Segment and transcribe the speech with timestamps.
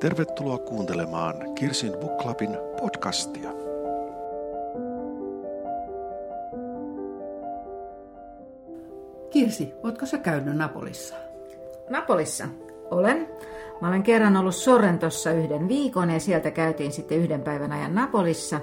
[0.00, 3.50] Tervetuloa kuuntelemaan Kirsin Book Clubin podcastia.
[9.30, 11.14] Kirsi, ootko sä käynyt Napolissa?
[11.90, 12.44] Napolissa
[12.90, 13.28] olen.
[13.80, 18.60] Mä olen kerran ollut Sorrentossa yhden viikon ja sieltä käytiin sitten yhden päivän ajan Napolissa.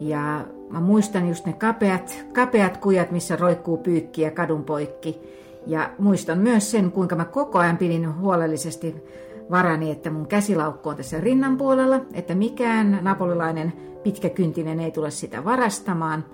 [0.00, 5.20] Ja mä muistan just ne kapeat, kapeat kujat, missä roikkuu pyykkiä kadun poikki.
[5.66, 9.04] Ja muistan myös sen, kuinka mä koko ajan pidin huolellisesti
[9.50, 15.44] varani, että mun käsilaukku on tässä rinnan puolella, että mikään napolilainen pitkäkyntinen ei tule sitä
[15.44, 16.24] varastamaan.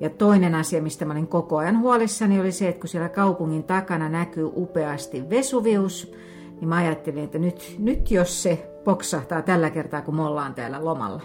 [0.00, 3.64] Ja toinen asia, mistä mä olin koko ajan huolissani, oli se, että kun siellä kaupungin
[3.64, 6.12] takana näkyy upeasti Vesuvius,
[6.60, 10.84] niin mä ajattelin, että nyt, nyt jos se poksahtaa tällä kertaa, kun me ollaan täällä
[10.84, 11.22] lomalla.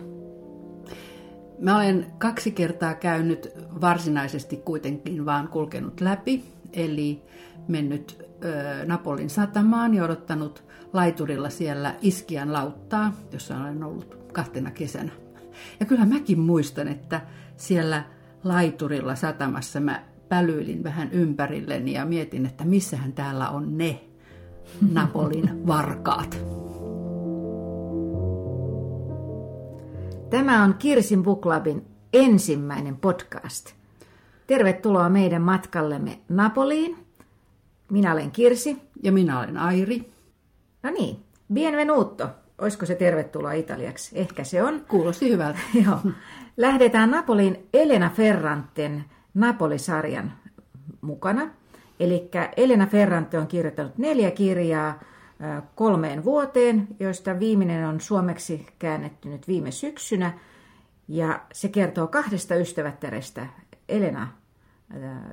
[1.59, 3.49] Mä olen kaksi kertaa käynyt
[3.81, 7.21] varsinaisesti kuitenkin vaan kulkenut läpi, eli
[7.67, 15.11] mennyt ö, Napolin satamaan ja odottanut laiturilla siellä Iskian lauttaa, jossa olen ollut kahtena kesänä.
[15.79, 17.21] Ja kyllä mäkin muistan, että
[17.57, 18.03] siellä
[18.43, 24.03] laiturilla satamassa mä pälyilin vähän ympärilleni ja mietin, että missähän täällä on ne
[24.91, 26.37] Napolin varkaat.
[30.29, 33.71] Tämä on Kirsin Buklabin ensimmäinen podcast.
[34.47, 36.97] Tervetuloa meidän matkallemme Napoliin.
[37.91, 38.81] Minä olen Kirsi.
[39.03, 40.12] Ja minä olen Airi.
[40.83, 42.29] No niin, bienvenuto.
[42.57, 44.19] Olisiko se tervetuloa italiaksi?
[44.19, 44.85] Ehkä se on.
[44.87, 45.59] Kuulosti hyvältä.
[45.85, 45.99] Joo.
[46.57, 50.33] Lähdetään Napoliin Elena Ferranten Napoli-sarjan
[51.01, 51.49] mukana.
[51.99, 54.99] Eli Elena Ferrante on kirjoittanut neljä kirjaa
[55.75, 60.39] kolmeen vuoteen, joista viimeinen on suomeksi käännetty nyt viime syksynä.
[61.07, 63.47] Ja se kertoo kahdesta ystävättärestä,
[63.89, 64.27] Elena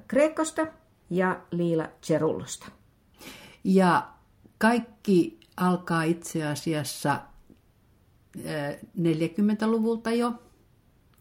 [0.08, 0.66] Kreekosta
[1.10, 2.66] ja Liila Cerullosta.
[3.64, 4.08] Ja
[4.58, 7.20] kaikki alkaa itse asiassa
[8.98, 10.32] 40-luvulta jo.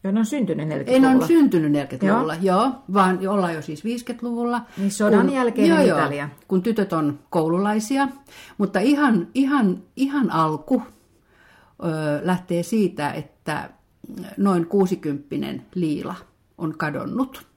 [0.03, 0.95] Joo, ne on syntynyt 40-luvulla.
[0.95, 2.61] En on syntynyt 40-luvulla, joo.
[2.61, 4.61] joo, vaan ollaan jo siis 50-luvulla.
[4.77, 6.23] Niin sodan kun, jälkeen joo, Italia.
[6.23, 8.07] Joo, kun tytöt on koululaisia.
[8.57, 10.81] Mutta ihan, ihan, ihan alku
[11.83, 13.69] ö, lähtee siitä, että
[14.37, 16.15] noin 60 Liila
[16.57, 17.47] on kadonnut.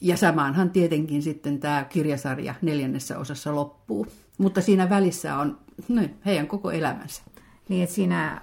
[0.00, 4.06] Ja samaanhan tietenkin sitten tämä kirjasarja neljännessä osassa loppuu.
[4.38, 5.58] Mutta siinä välissä on
[5.88, 7.22] no, heidän koko elämänsä.
[7.68, 8.40] Niin, että siinä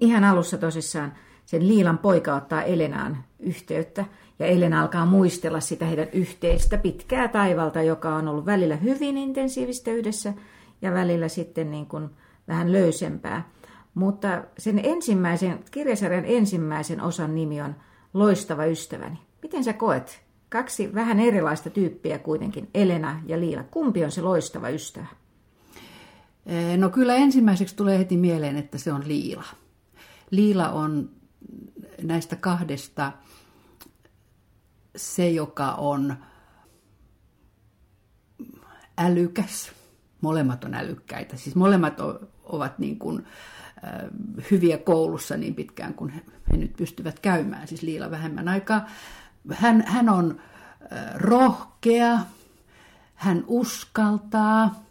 [0.00, 1.12] ihan alussa tosissaan
[1.46, 4.04] sen Liilan poika ottaa Elenaan yhteyttä.
[4.38, 9.90] Ja Elena alkaa muistella sitä heidän yhteistä pitkää taivalta, joka on ollut välillä hyvin intensiivistä
[9.90, 10.32] yhdessä
[10.82, 12.10] ja välillä sitten niin kuin
[12.48, 13.48] vähän löysempää.
[13.94, 17.74] Mutta sen ensimmäisen, kirjasarjan ensimmäisen osan nimi on
[18.14, 19.18] Loistava ystäväni.
[19.42, 20.22] Miten sä koet?
[20.48, 23.62] Kaksi vähän erilaista tyyppiä kuitenkin, Elena ja Liila.
[23.62, 25.06] Kumpi on se loistava ystävä?
[26.76, 29.44] No kyllä ensimmäiseksi tulee heti mieleen, että se on Liila.
[30.30, 31.10] Liila on
[32.02, 33.12] näistä kahdesta
[34.96, 36.16] se, joka on
[38.98, 39.72] älykäs.
[40.20, 41.36] Molemmat on älykkäitä.
[41.36, 42.00] Siis molemmat
[42.44, 43.26] ovat niin kuin,
[43.84, 44.00] äh,
[44.50, 46.22] hyviä koulussa niin pitkään kuin he,
[46.56, 47.68] nyt pystyvät käymään.
[47.68, 48.86] Siis Liila vähemmän aikaa.
[49.52, 50.40] Hän, hän on
[50.92, 52.18] äh, rohkea,
[53.14, 54.85] hän uskaltaa,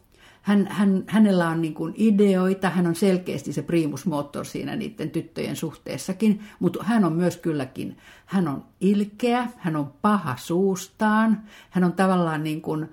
[0.45, 5.09] hän, hän, hänellä on niin kuin ideoita, hän on selkeästi se primus motor siinä niiden
[5.09, 11.83] tyttöjen suhteessakin, mutta hän on myös kylläkin, hän on ilkeä, hän on paha suustaan, hän
[11.83, 12.89] on tavallaan niin kuin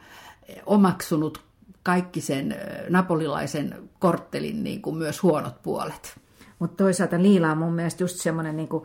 [0.66, 1.42] omaksunut
[1.82, 2.56] kaikki sen
[2.88, 6.20] napolilaisen korttelin niin kuin myös huonot puolet.
[6.58, 8.84] Mutta toisaalta Liila on mun mielestä just semmoinen, niin kuin,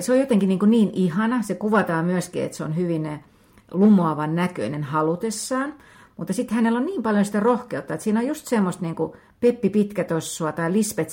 [0.00, 3.24] se on jotenkin niin, kuin niin ihana, se kuvataan myöskin, että se on hyvin
[3.72, 5.74] lumoavan näköinen halutessaan,
[6.20, 9.12] mutta sitten hänellä on niin paljon sitä rohkeutta, että siinä on just semmoista niin kuin
[9.40, 11.12] Peppi Pitkätossua tai Lisbeth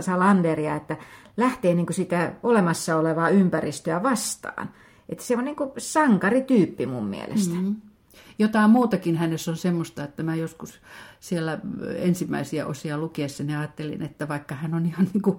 [0.00, 0.96] Salanderia, että
[1.36, 4.70] lähtee niin kuin sitä olemassa olevaa ympäristöä vastaan.
[5.08, 7.54] Että se on niin kuin sankarityyppi mun mielestä.
[7.54, 7.76] Mm-hmm.
[8.38, 10.80] Jotain muutakin hänessä on semmoista, että mä joskus
[11.20, 11.58] siellä
[11.96, 15.38] ensimmäisiä osia lukiessani ajattelin, että vaikka hän on ihan niin kuin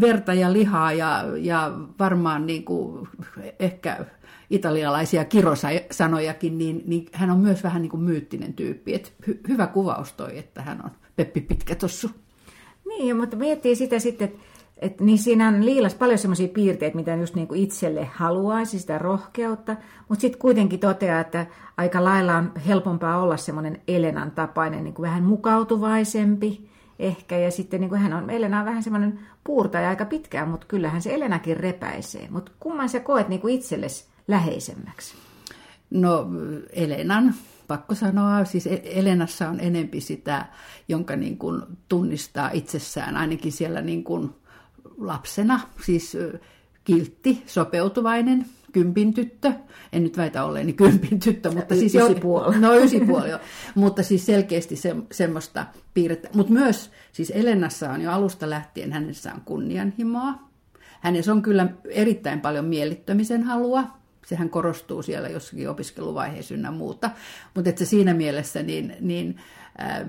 [0.00, 3.08] verta ja lihaa ja, ja varmaan niin kuin
[3.58, 4.06] ehkä
[4.50, 8.94] italialaisia kirosanojakin, niin, niin hän on myös vähän niin kuin myyttinen tyyppi.
[8.94, 12.10] Et hy, hyvä kuvaus toi, että hän on Peppi Pitkätossu.
[12.88, 14.38] Niin, mutta miettii sitä sitten, että
[14.76, 18.98] et, niin siinä on Liilas paljon semmoisia piirteitä, mitä just niin kuin itselle haluaisi, sitä
[18.98, 19.76] rohkeutta,
[20.08, 21.46] mutta sitten kuitenkin toteaa, että
[21.76, 27.80] aika lailla on helpompaa olla semmoinen Elenan tapainen, niin kuin vähän mukautuvaisempi ehkä, ja sitten
[27.80, 31.56] niin kuin hän on, Elena on vähän semmoinen puurtaja aika pitkään, mutta kyllähän se Elenakin
[31.56, 32.28] repäisee.
[32.30, 35.14] Mutta kumman sä koet niin kuin itsellesi läheisemmäksi?
[35.90, 36.26] No
[36.72, 37.34] Elenan
[37.68, 40.46] pakko sanoa, siis e- Elenassa on enempi sitä,
[40.88, 44.30] jonka niin kuin tunnistaa itsessään, ainakin siellä niin kuin
[44.98, 46.16] lapsena, siis
[46.84, 49.52] kiltti, sopeutuvainen, kympin tyttö.
[49.92, 51.94] En nyt väitä olleeni kympin tyttö, mutta siis...
[51.94, 52.58] Ysipuoli.
[52.58, 53.38] No ysipuoli, jo.
[53.74, 56.28] mutta siis selkeästi se, semmoista piirrettä.
[56.34, 60.34] Mutta myös, siis Elenassa on jo alusta lähtien, hänessä on kunnianhimoa.
[61.00, 63.84] Hänessä on kyllä erittäin paljon miellyttämisen halua.
[64.26, 67.10] Sehän korostuu siellä jossakin opiskeluvaiheessa ynnä muuta.
[67.54, 69.36] Mutta että siinä mielessä niin, niin
[69.80, 70.00] äh,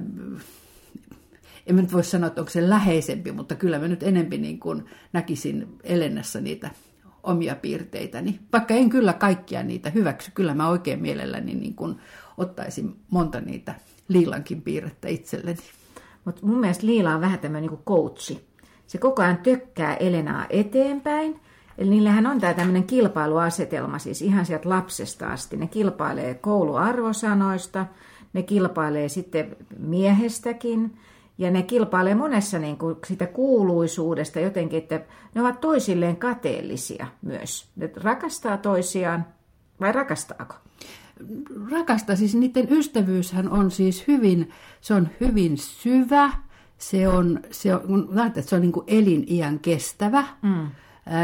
[1.67, 4.59] en mä nyt voi sanoa, että onko se läheisempi, mutta kyllä mä nyt enempi niin
[4.59, 6.71] kuin näkisin Elennassa niitä
[7.23, 8.39] omia piirteitäni.
[8.53, 11.95] Vaikka en kyllä kaikkia niitä hyväksy, kyllä mä oikein mielelläni niin kuin
[12.37, 13.75] ottaisin monta niitä
[14.07, 15.59] Liilankin piirrettä itselleni.
[16.25, 18.47] Mutta mun mielestä Liila on vähän tämmöinen niin coachi.
[18.87, 21.39] Se koko ajan tökkää Elenaa eteenpäin.
[21.77, 25.57] Eli niillähän on tämä tämmöinen kilpailuasetelma, siis ihan sieltä lapsesta asti.
[25.57, 27.85] Ne kilpailee kouluarvosanoista,
[28.33, 30.97] ne kilpailee sitten miehestäkin,
[31.37, 35.01] ja ne kilpailee monessa niin kuin sitä kuuluisuudesta jotenkin, että
[35.35, 37.69] ne ovat toisilleen kateellisia myös.
[37.75, 39.25] Ne rakastaa toisiaan,
[39.79, 40.55] vai rakastaako?
[41.71, 44.49] Rakasta, siis niiden ystävyyshän on siis hyvin,
[44.81, 46.31] se on hyvin syvä,
[46.77, 50.23] se on, se on, että se on niin kuin eliniän kestävä.
[50.41, 50.67] Mm.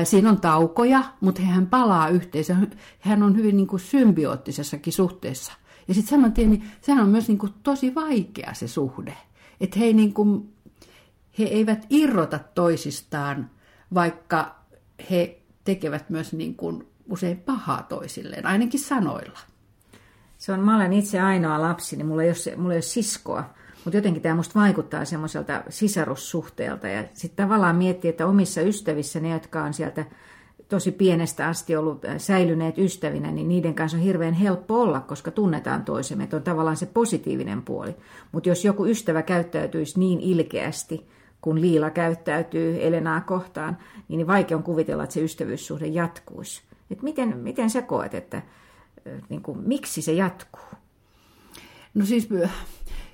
[0.04, 2.56] Siinä on taukoja, mutta hän palaa yhteensä.
[3.00, 5.54] Hän on hyvin niin kuin symbioottisessakin suhteessa.
[5.88, 9.18] Ja sitten saman tien, niin sehän on myös niin kuin tosi vaikea se suhde.
[9.60, 10.54] Että he, niin kuin,
[11.40, 13.50] he eivät irrota toisistaan,
[13.94, 14.56] vaikka
[15.12, 19.40] he tekevät myös niin kuin usein pahaa toisilleen, ainakin sanoilla.
[20.38, 23.54] Se on, mä olen itse ainoa lapsi, niin mulla ei ole, mulla ei ole siskoa,
[23.86, 26.88] mutta jotenkin tämä musta vaikuttaa semmoiselta sisarussuhteelta.
[26.88, 30.06] Ja sitten tavallaan miettii, että omissa ystävissä ne, jotka on sieltä
[30.70, 35.32] tosi pienestä asti ollut äh, säilyneet ystävinä, niin niiden kanssa on hirveän helppo olla, koska
[35.32, 36.24] tunnetaan toisemme.
[36.24, 37.96] Että on tavallaan se positiivinen puoli.
[38.32, 41.08] Mutta jos joku ystävä käyttäytyisi niin ilkeästi,
[41.42, 43.78] kun Liila käyttäytyy Elenaa kohtaan,
[44.08, 46.62] niin vaikea on kuvitella, että se ystävyyssuhde jatkuisi.
[46.92, 48.44] Et miten, miten sä koet, että äh,
[49.30, 50.66] niin kuin, miksi se jatkuu?
[51.94, 52.30] No siis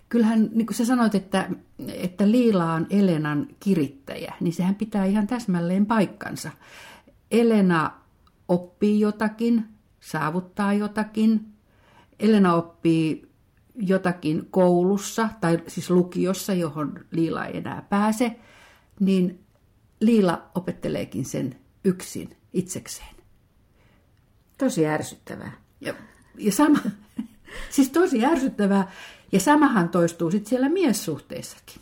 [0.09, 1.49] kyllähän, niin kuin sä sanoit, että,
[1.87, 6.51] että Liila on Elenan kirittäjä, niin sehän pitää ihan täsmälleen paikkansa.
[7.31, 7.91] Elena
[8.47, 9.65] oppii jotakin,
[9.99, 11.53] saavuttaa jotakin.
[12.19, 13.29] Elena oppii
[13.75, 18.35] jotakin koulussa tai siis lukiossa, johon Liila ei enää pääse,
[18.99, 19.43] niin
[19.99, 23.15] Liila opetteleekin sen yksin itsekseen.
[24.57, 25.51] Tosi ärsyttävää.
[25.81, 25.93] Ja,
[26.37, 26.79] ja sama,
[27.69, 28.91] siis tosi ärsyttävää.
[29.31, 31.81] Ja samahan toistuu sitten siellä miessuhteissakin.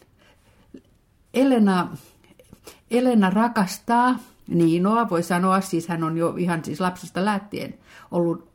[1.33, 1.97] Elena,
[2.91, 7.73] Elena rakastaa Niinoa, voi sanoa, siis hän on jo ihan siis lapsesta lähtien
[8.11, 8.47] ollut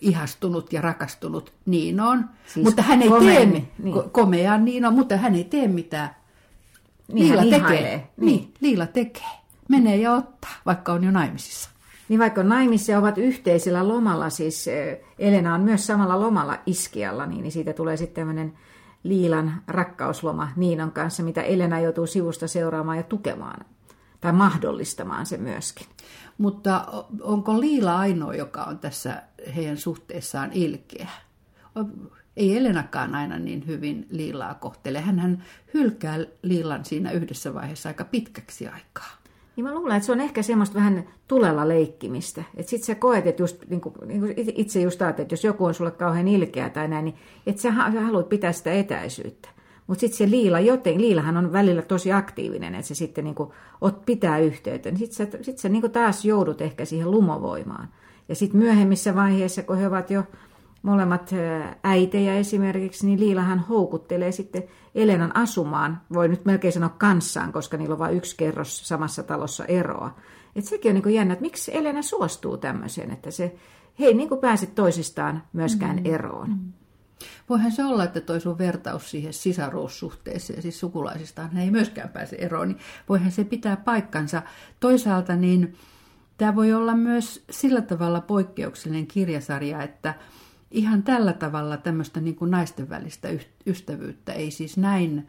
[0.00, 3.68] ihastunut ja rakastunut Niinoon, siis mutta hän ei tee niin.
[4.12, 6.10] komeaan Niinoon, mutta hän ei tee mitään.
[7.12, 8.10] Niin Liila tekee.
[8.16, 8.26] Niin.
[8.26, 9.40] niin, Liila tekee.
[9.68, 11.70] Menee ja ottaa, vaikka on jo naimisissa.
[12.10, 14.66] Niin vaikka naimissa ovat yhteisellä lomalla, siis
[15.18, 18.52] Elena on myös samalla lomalla Iskialla, niin siitä tulee sitten tämmöinen
[19.02, 23.64] Liilan rakkausloma Niinon kanssa, mitä Elena joutuu sivusta seuraamaan ja tukemaan
[24.20, 25.86] tai mahdollistamaan se myöskin.
[26.38, 26.86] Mutta
[27.22, 29.22] onko Liila ainoa, joka on tässä
[29.56, 31.08] heidän suhteessaan ilkeä?
[32.36, 35.00] Ei Elenakaan aina niin hyvin Liilaa kohtele.
[35.00, 39.19] Hän hylkää Liilan siinä yhdessä vaiheessa aika pitkäksi aikaa.
[39.56, 42.42] Niin mä luulen, että se on ehkä semmoista vähän tulella leikkimistä.
[42.56, 45.44] Että sit sä koet, että just, niin kuin, niin kuin itse just ajattelet, että jos
[45.44, 47.16] joku on sulle kauhean ilkeä tai näin, niin
[47.46, 49.48] että sä, sä haluat pitää sitä etäisyyttä.
[49.86, 53.50] Mutta sitten se Liila, joten Liilahan on välillä tosi aktiivinen, että se sitten niin kuin,
[53.80, 54.90] ot, pitää yhteyttä.
[54.96, 57.88] Sitten sä, sit sä niin kuin taas joudut ehkä siihen lumovoimaan.
[58.28, 60.24] Ja sitten myöhemmissä vaiheissa, kun he ovat jo
[60.82, 61.30] molemmat
[61.84, 67.92] äitejä esimerkiksi, niin Liilahan houkuttelee sitten Elenan asumaan, voi nyt melkein sanoa kanssaan, koska niillä
[67.92, 70.16] on vain yksi kerros samassa talossa eroa.
[70.56, 73.54] Et sekin on niin kuin jännä, että miksi Elena suostuu tämmöiseen, että se,
[73.98, 76.02] he ei niin kuin pääse toisistaan myöskään mm.
[76.04, 76.48] eroon.
[76.48, 76.72] Mm.
[77.48, 82.68] Voihan se olla, että toi sun vertaus siihen sisaruussuhteeseen, siis sukulaisistaan ei myöskään pääse eroon,
[82.68, 84.42] niin voihan se pitää paikkansa.
[84.80, 85.76] Toisaalta niin
[86.36, 90.14] tämä voi olla myös sillä tavalla poikkeuksellinen kirjasarja, että
[90.70, 93.28] ihan tällä tavalla tämmöistä niin kuin naisten välistä
[93.66, 95.28] ystävyyttä ei siis näin,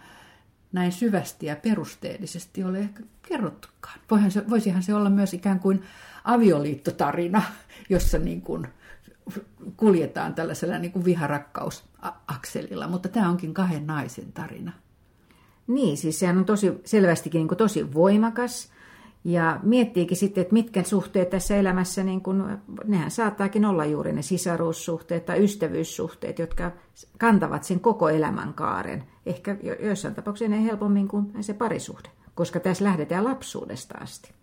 [0.72, 4.00] näin syvästi ja perusteellisesti ole ehkä kerrottukaan.
[4.12, 5.84] Voihan se, voisihan se olla myös ikään kuin
[6.24, 7.44] avioliittotarina,
[7.90, 8.68] jossa niin kuin
[9.78, 14.72] kuljetaan tällaisella niin kuin viharakkausakselilla, mutta tämä onkin kahden naisen tarina.
[15.68, 18.72] Niin, siis sehän on tosi selvästikin niin tosi voimakas
[19.24, 24.22] Ja miettiikin sitten, että mitkä suhteet tässä elämässä, niin kun, nehän saattaakin olla juuri ne
[24.22, 26.72] sisaruussuhteet tai ystävyyssuhteet, jotka
[27.18, 29.04] kantavat sen koko elämän kaaren.
[29.26, 34.34] Ehkä joissain tapauksissa ne helpommin kuin se parisuhde, koska tässä lähdetään lapsuudesta asti.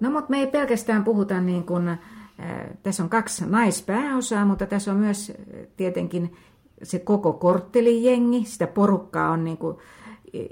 [0.00, 1.98] No mutta me ei pelkästään puhuta niin kuin, äh,
[2.82, 5.32] tässä on kaksi naispääosaa, mutta tässä on myös
[5.76, 6.36] tietenkin
[6.82, 9.76] se koko korttelijengi, sitä porukkaa on niin kuin,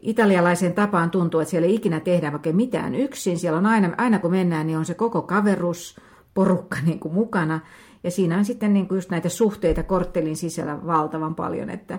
[0.02, 3.38] italialaisen tapaan tuntuu, että siellä ei ikinä tehdä oikein mitään yksin.
[3.38, 6.00] Siellä on aina, aina kun mennään, niin on se koko kaverus
[6.34, 7.60] porukka niin kuin mukana.
[8.04, 11.98] Ja siinä on sitten niin kuin just näitä suhteita korttelin sisällä valtavan paljon, että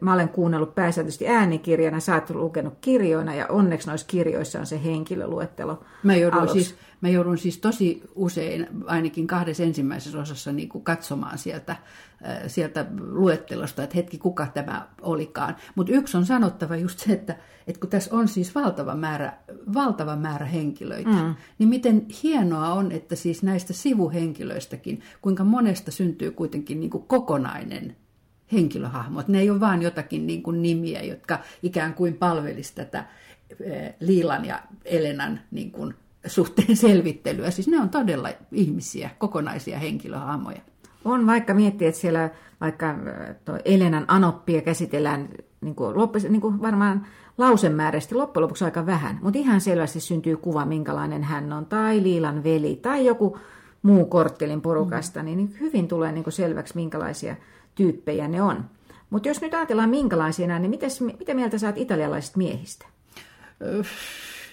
[0.00, 4.84] mä olen kuunnellut pääsääntöisesti äänikirjana, sä oot lukenut kirjoina ja onneksi noissa kirjoissa on se
[4.84, 10.84] henkilöluettelo Mä joudun, siis, mä joudun siis tosi usein, ainakin kahdessa ensimmäisessä osassa, niin kuin
[10.84, 15.56] katsomaan sieltä, äh, sieltä luettelosta, että hetki, kuka tämä olikaan.
[15.74, 17.36] Mutta yksi on sanottava just se, että,
[17.66, 19.32] että kun tässä on siis valtava määrä,
[19.74, 21.34] valtava määrä henkilöitä, mm.
[21.58, 27.96] niin miten hienoa on, että siis näistä sivuhenkilöistäkin, kuinka monesta syntyy kuitenkin niin kuin kokonainen
[28.54, 29.28] henkilöhahmot.
[29.28, 33.04] Ne ei ole vain jotakin niin kuin nimiä, jotka ikään kuin palvelisi tätä
[33.60, 35.94] eh, Liilan ja Elenan niin kuin
[36.26, 37.50] suhteen selvittelyä.
[37.50, 40.60] Siis ne on todella ihmisiä, kokonaisia henkilöhahmoja.
[41.04, 42.30] On, vaikka miettii, että siellä
[42.60, 45.28] vaikka eh, Elenan anoppia käsitellään
[45.60, 47.06] niin kuin, loppus, niin kuin varmaan
[47.38, 52.44] lausemääräisesti loppujen lopuksi aika vähän, mutta ihan selvästi syntyy kuva, minkälainen hän on, tai Liilan
[52.44, 53.38] veli, tai joku
[53.82, 55.26] muu korttelin porukasta, mm.
[55.26, 57.36] niin hyvin tulee niin kuin selväksi, minkälaisia
[57.74, 58.64] tyyppejä ne on.
[59.10, 62.86] Mutta jos nyt ajatellaan minkälaisia nämä, niin mitäs, mitä mieltä saat italialaisista miehistä?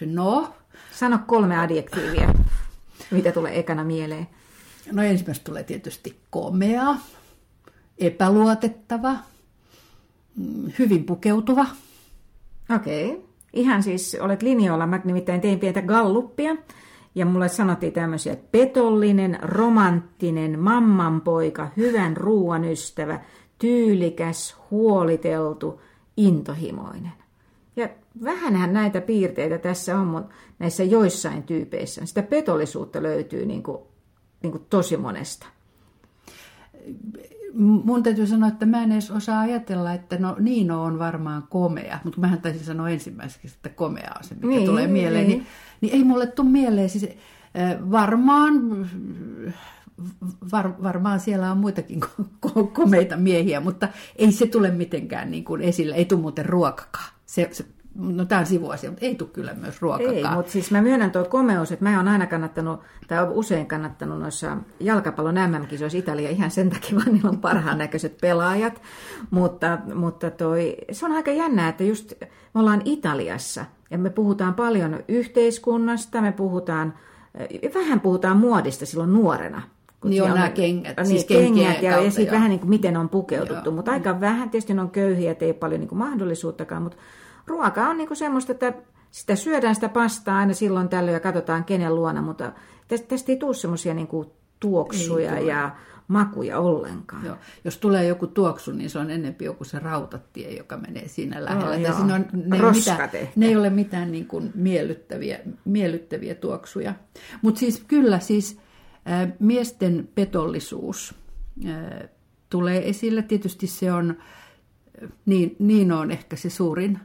[0.05, 0.53] No?
[0.91, 2.33] Sano kolme adjektiivia,
[3.11, 4.27] mitä tulee ekana mieleen.
[4.91, 6.95] No ensimmäistä tulee tietysti komea,
[7.97, 9.15] epäluotettava,
[10.35, 11.65] mm, hyvin pukeutuva.
[12.75, 13.09] Okei.
[13.11, 13.21] Okay.
[13.53, 14.87] Ihan siis olet linjoilla.
[14.87, 16.55] Mä nimittäin tein pientä galluppia.
[17.15, 23.19] Ja mulle sanottiin tämmöisiä, että petollinen, romanttinen, mammanpoika, hyvän ruoan ystävä,
[23.59, 25.81] tyylikäs, huoliteltu,
[26.17, 27.11] intohimoinen.
[27.75, 27.89] Ja
[28.23, 32.05] vähänhän näitä piirteitä tässä on, mutta näissä joissain tyypeissä.
[32.05, 33.77] Sitä petollisuutta löytyy niin kuin,
[34.43, 35.45] niin kuin tosi monesta.
[37.53, 41.99] Mun täytyy sanoa, että mä en edes osaa ajatella, että no Niino on varmaan komea,
[42.03, 45.27] mutta mähän taisin sanoa ensimmäiseksi, että komea on se, mikä niin, tulee mieleen.
[45.27, 45.39] Niin.
[45.39, 45.47] Niin,
[45.81, 47.09] niin ei mulle tule mieleen, siis
[47.91, 48.53] varmaan
[50.51, 51.99] var, varmaan siellä on muitakin
[52.73, 57.13] komeita miehiä, mutta ei se tule mitenkään niin kuin esille, ei tule muuten ruokakaan.
[57.25, 57.65] Se, se,
[57.95, 60.15] no tämä on sivuasia, mutta ei tule kyllä myös ruokakaan.
[60.15, 64.19] Ei, mutta siis mä myönnän tuo komeus, että mä oon aina kannattanut, tai usein kannattanut
[64.19, 68.81] noissa jalkapallon MM-kisoissa Italia ihan sen takia, vaan niillä on parhaan näköiset pelaajat.
[69.31, 72.13] Mutta, mutta toi, se on aika jännää, että just
[72.53, 76.93] me ollaan Italiassa, ja me puhutaan paljon yhteiskunnasta, me puhutaan,
[77.73, 79.61] vähän puhutaan muodista silloin nuorena.
[80.05, 80.97] Niin on nämä kengät.
[80.97, 83.75] Niin, siis kengät ja, ja sitten vähän niin kuin miten on pukeututtu, joo.
[83.75, 84.49] mutta aika vähän.
[84.49, 86.97] Tietysti ne on köyhiä, ei paljon niin kuin mahdollisuuttakaan, mutta
[87.47, 88.73] ruoka on niin kuin semmoista, että
[89.11, 92.51] sitä syödään sitä pastaa aina silloin tällöin ja katsotaan kenen luona, mutta
[92.87, 94.07] tästä, tästä ei tule semmoisia niin
[94.59, 95.75] tuoksuja ja
[96.07, 97.25] makuja ollenkaan.
[97.25, 97.37] Joo.
[97.63, 101.89] Jos tulee joku tuoksu, niin se on ennempi joku se rautatie, joka menee siinä lähellä.
[101.89, 106.93] Oh, siinä on, ne, ei mitään, ne ei ole mitään niin kuin miellyttäviä, miellyttäviä tuoksuja.
[107.41, 108.59] Mutta siis kyllä siis
[109.09, 111.15] äh, miesten petollisuus
[111.67, 112.09] äh,
[112.49, 113.21] tulee esille.
[113.21, 114.17] Tietysti se on,
[115.25, 116.99] niin, niin on ehkä se suurin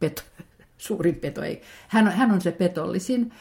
[0.00, 0.22] peto,
[0.78, 1.62] suurin peto ei.
[1.88, 3.32] Hän on, hän on se petollisin,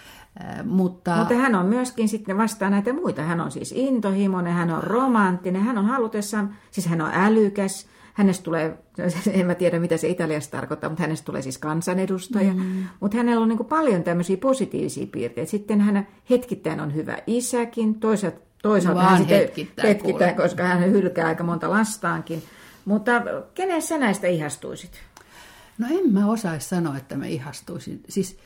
[0.63, 1.15] mutta...
[1.15, 3.21] Mutta hän on myöskin sitten vastaan näitä muita.
[3.21, 8.43] Hän on siis intohimoinen, hän on romanttinen, hän on halutessaan, siis hän on älykäs, hänestä
[8.43, 8.77] tulee,
[9.39, 12.53] en mä tiedä mitä se Italiassa tarkoittaa, mutta hänestä tulee siis kansanedustaja.
[12.53, 12.83] Mm.
[12.99, 15.51] Mutta hänellä on niin kuin paljon tämmöisiä positiivisia piirteitä.
[15.51, 21.27] Sitten hän hetkittäin on hyvä isäkin, toisaalta, toisaalta hän sitten hetkittäin, hetkittäin koska hän hylkää
[21.27, 22.43] aika monta lastaankin.
[22.85, 23.11] Mutta
[23.53, 24.91] kenen sä näistä ihastuisit?
[25.77, 28.03] No en mä osaisi sanoa, että mä ihastuisin.
[28.09, 28.37] Siis,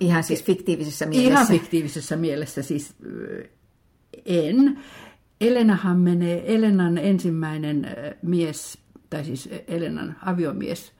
[0.00, 1.30] ihan siis fiktiivisessä mielessä?
[1.30, 2.94] Ihan fiktiivisessä mielessä siis
[4.24, 4.78] en.
[5.40, 7.86] Elenahan menee, Elenan ensimmäinen
[8.22, 8.78] mies,
[9.10, 10.92] tai siis Elenan aviomies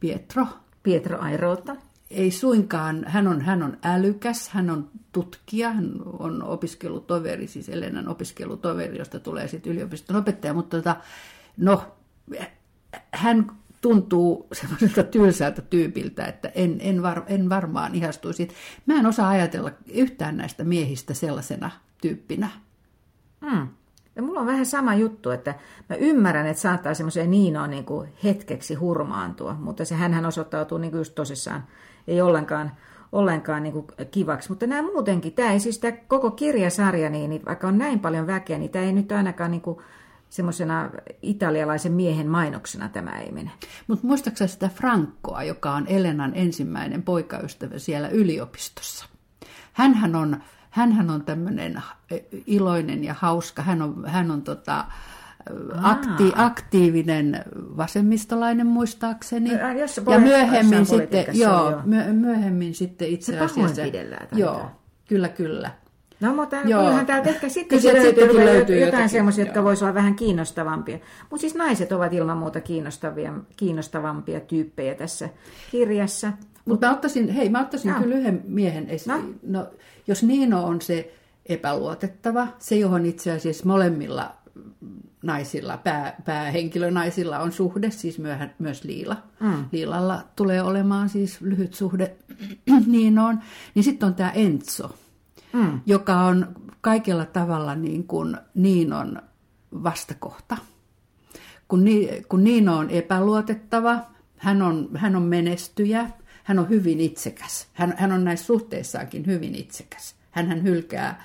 [0.00, 0.46] Pietro.
[0.82, 1.76] Pietro Airota.
[2.10, 8.08] Ei suinkaan, hän on, hän on älykäs, hän on tutkija, hän on opiskelutoveri, siis Elenan
[8.08, 10.96] opiskelutoveri, josta tulee sitten yliopiston opettaja, mutta tota,
[11.56, 11.82] no,
[13.12, 13.46] hän
[13.82, 18.48] tuntuu semmoiselta tylsältä tyypiltä, että en, en, var, en varmaan ihastuisi.
[18.86, 21.70] Mä en osaa ajatella yhtään näistä miehistä sellaisena
[22.02, 22.48] tyyppinä.
[23.50, 23.68] Hmm.
[24.16, 25.54] Ja mulla on vähän sama juttu, että
[25.88, 30.90] mä ymmärrän, että saattaa semmoiseen Niinoon niin kuin hetkeksi hurmaantua, mutta se hän osoittautuu niin
[30.90, 31.64] kuin just tosissaan,
[32.08, 32.72] ei ollenkaan,
[33.12, 34.48] ollenkaan niin kuin kivaksi.
[34.48, 38.26] Mutta nämä muutenkin, tämä ei siis tämä koko kirjasarja, niin, niin vaikka on näin paljon
[38.26, 39.78] väkeä, niin tämä ei nyt ainakaan niin kuin
[40.32, 40.90] semmoisena
[41.22, 43.50] italialaisen miehen mainoksena tämä ei mene.
[43.86, 49.06] Mutta muistaaksä sitä Frankoa, joka on Elenan ensimmäinen poikaystävä siellä yliopistossa?
[49.72, 51.82] Hänhän on, hänhän on tämmöinen
[52.46, 53.62] iloinen ja hauska.
[53.62, 54.84] Hän on, hän on tota,
[55.82, 59.52] akti, aktiivinen vasemmistolainen muistaakseni.
[59.52, 61.82] Ja, jos ja myöhemmin sitten, joo, joo.
[62.12, 63.82] myöhemmin sitten itse se asiassa.
[64.32, 64.70] Joo,
[65.08, 65.81] kyllä, kyllä.
[66.22, 69.94] No, mutta kyllähän täältä ehkä sitten Kyllä löytyy, löytyy, löytyy jotain semmoisia, jotka voisivat olla
[69.94, 70.98] vähän kiinnostavampia.
[71.30, 75.28] Mutta siis naiset ovat ilman muuta kiinnostavia, kiinnostavampia tyyppejä tässä
[75.70, 76.32] kirjassa.
[76.64, 78.00] Mutta mä ottaisin, hei, mä ottaisin no.
[78.00, 79.38] kyllä yhden miehen esiin.
[79.42, 79.60] No.
[79.60, 79.66] no.
[80.06, 81.14] jos Niino on se
[81.46, 84.34] epäluotettava, se johon itse asiassa molemmilla
[85.22, 89.16] naisilla, pää, päähenkilönaisilla on suhde, siis myöhän, myös Liila.
[89.40, 89.64] Mm.
[89.72, 92.16] Liilalla tulee olemaan siis lyhyt suhde
[92.86, 93.38] Niinoon.
[93.74, 94.94] Niin sitten on tämä Enzo,
[95.52, 95.80] mm.
[95.86, 96.48] joka on
[96.80, 99.22] kaikella tavalla niin kuin Niinon
[99.82, 100.56] vastakohta.
[101.68, 103.98] Kun, ni, kun Niino on epäluotettava,
[104.36, 106.10] hän on, hän on menestyjä,
[106.44, 107.66] hän on hyvin itsekäs.
[107.72, 110.14] Hän, hän on näissä suhteissaankin hyvin itsekäs.
[110.30, 111.22] Hän, hän hylkää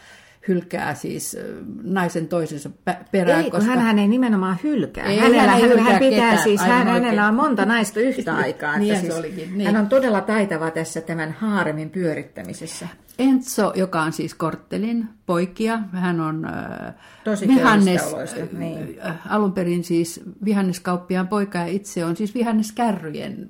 [0.48, 1.38] hylkää siis
[1.84, 2.70] naisen toisensa
[3.12, 3.44] perään.
[3.44, 3.72] Ei, koska...
[3.72, 5.06] hän, ei nimenomaan hylkää.
[5.06, 8.78] Ei, hänellä, hän, hylkää hän pitää ketään, siis, hän, hänellä on monta naista yhtä aikaa.
[8.78, 9.68] niin, siis olikin, niin.
[9.68, 12.88] Hän on todella taitava tässä tämän haaremin pyörittämisessä.
[13.20, 16.48] Enzo, joka on siis korttelin poikia, hän on
[17.24, 18.02] Tosi vihannes,
[18.52, 18.98] niin.
[19.30, 23.48] alun perin siis vihanneskauppiaan poika ja itse on siis vihanneskärryjen,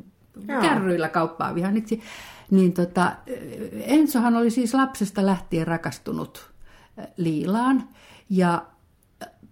[0.47, 0.61] Joo.
[0.61, 2.01] kärryillä kauppaa vihanniksi.
[2.51, 3.15] Niin tota,
[3.71, 6.51] Ensohan oli siis lapsesta lähtien rakastunut
[7.17, 7.89] Liilaan
[8.29, 8.65] ja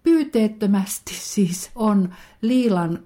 [0.02, 2.98] pyyteettömästi siis on Liilan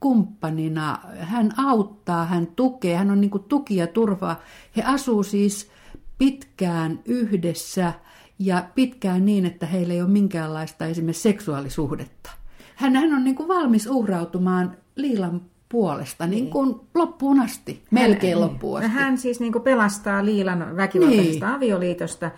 [0.00, 0.98] kumppanina.
[1.18, 4.36] Hän auttaa, hän tukee, hän on niin tuki ja turva.
[4.76, 5.70] He asuu siis
[6.18, 7.92] pitkään yhdessä
[8.38, 12.30] ja pitkään niin, että heillä ei ole minkäänlaista esimerkiksi seksuaalisuhdetta.
[12.76, 16.80] Hän, hän on niin kuin valmis uhrautumaan Liilan puolesta niin kuin niin.
[16.94, 18.90] loppuun asti, melkein hän, loppuun asti.
[18.90, 21.56] Hän siis niin kuin pelastaa Liilan väkivaltaisesta niin.
[21.56, 22.30] avioliitosta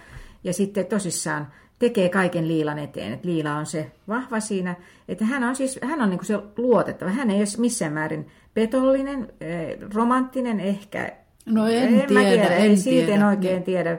[0.45, 1.49] ja sitten tosissaan
[1.79, 3.13] tekee kaiken Liilan eteen.
[3.13, 4.77] Että Liila on se vahva siinä,
[5.09, 7.11] että hän on siis hän on niin kuin se luotettava.
[7.11, 11.13] Hän ei ole missään määrin petollinen, eh, romanttinen ehkä.
[11.49, 13.15] No en, en tiedä, tiedä, en siitä tiedä.
[13.15, 13.99] en oikein tiedä,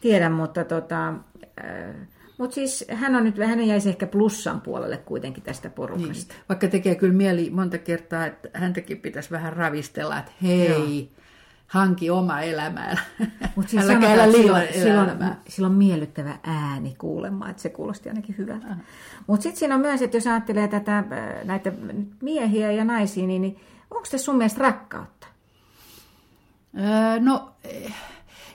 [0.00, 1.94] tiedä mutta tota, äh,
[2.38, 6.34] mutta siis hän on nyt, hän jäisi ehkä plussan puolelle kuitenkin tästä porukasta.
[6.34, 6.44] Niin.
[6.48, 11.22] Vaikka tekee kyllä mieli monta kertaa, että häntäkin pitäisi vähän ravistella, että hei, Joo
[11.72, 12.96] hanki oma elämää.
[13.56, 15.10] Mutta siis Älä sanotaan, silloin, silloin,
[15.48, 18.66] silloin miellyttävä ääni kuulemaan, että se kuulosti ainakin hyvältä.
[19.26, 21.06] Mutta sitten siinä on myös, että jos ajattelee tätä, äh,
[21.44, 21.72] näitä
[22.22, 23.56] miehiä ja naisia, niin, niin
[23.90, 25.26] onko se sun mielestä rakkautta?
[26.78, 27.52] Öö, no,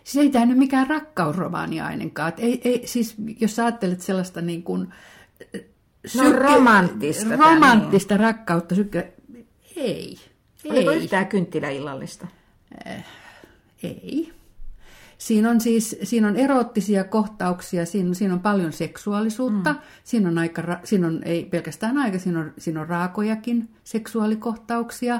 [0.03, 2.33] se ei tämä mikään rakkausromaani ainakaan.
[2.37, 4.93] ei, ei, siis, jos ajattelet sellaista niin kuin,
[5.53, 5.59] no,
[6.05, 7.35] sykke, romanttista.
[7.37, 8.19] Romanttista niin.
[8.19, 9.13] rakkautta, sykke,
[9.75, 10.17] ei.
[10.69, 10.97] Oliko ei.
[10.97, 12.27] yhtään kynttiläillallista?
[12.87, 13.05] Äh,
[13.83, 14.33] ei.
[15.17, 19.79] Siinä on siis siinä on erottisia kohtauksia, siinä, siinä on paljon seksuaalisuutta, mm.
[20.03, 25.19] siinä, on aika, siinä on ei pelkästään aika, siinä on, siinä on raakojakin seksuaalikohtauksia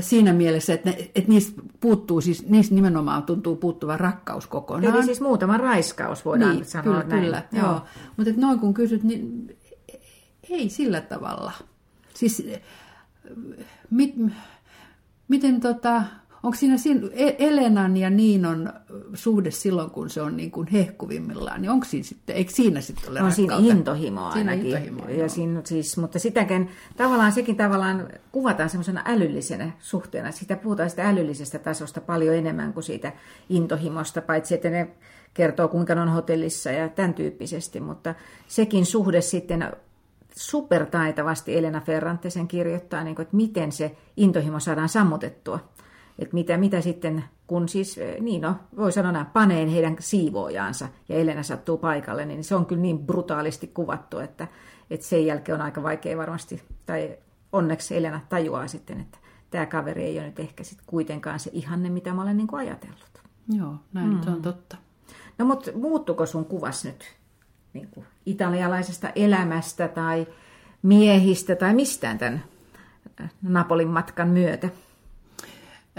[0.00, 4.94] siinä mielessä, että, ne, että niistä puuttuu, siis niistä nimenomaan tuntuu puuttuva rakkaus kokonaan.
[4.94, 7.24] Eli siis muutama raiskaus voidaan niin, sanoa kyllä, näin.
[7.24, 7.66] Kyllä, joo.
[7.66, 7.80] joo.
[8.16, 9.56] Mutta noin kun kysyt, niin
[10.50, 11.52] ei sillä tavalla.
[12.14, 12.46] Siis
[13.90, 14.14] mit,
[15.28, 16.02] miten tota,
[16.46, 16.76] Onko siinä,
[17.12, 18.72] e- Elenan ja Niinon
[19.14, 23.10] suhde silloin, kun se on niin kuin hehkuvimmillaan, niin onko siinä sitten, eikö siinä sitten
[23.10, 24.72] ole On siinä intohimoa siinä ainakin.
[24.72, 30.32] Intohimoa, ja siinä, siis, mutta sitäkin, tavallaan sekin tavallaan kuvataan semmoisena älyllisenä suhteena.
[30.32, 33.12] Sitä puhutaan sitä älyllisestä tasosta paljon enemmän kuin siitä
[33.48, 34.88] intohimosta, paitsi että ne
[35.34, 38.14] kertoo kuinka on hotellissa ja tämän tyyppisesti, mutta
[38.46, 39.70] sekin suhde sitten
[40.36, 45.58] supertaitavasti Elena Ferrante sen kirjoittaa, niin kuin, että miten se intohimo saadaan sammutettua
[46.18, 50.88] että mitä, mitä sitten, kun siis, eh, niin no, voi sanoa näin, paneen heidän siivoojaansa
[51.08, 54.48] ja Elena sattuu paikalle, niin se on kyllä niin brutaalisti kuvattu, että,
[54.90, 57.18] että sen jälkeen on aika vaikea varmasti, tai
[57.52, 59.18] onneksi Elena tajuaa sitten, että
[59.50, 62.60] tämä kaveri ei ole nyt ehkä sitten kuitenkaan se ihanne, mitä mä olen niin kuin
[62.60, 63.22] ajatellut.
[63.48, 64.32] Joo, näin mm.
[64.32, 64.76] on totta.
[65.38, 67.04] No mutta muuttuko sun kuvas nyt
[67.72, 70.26] niin kuin italialaisesta elämästä tai
[70.82, 72.42] miehistä tai mistään tämän
[73.42, 74.68] Napolin matkan myötä?